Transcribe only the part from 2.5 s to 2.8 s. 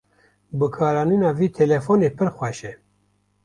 e.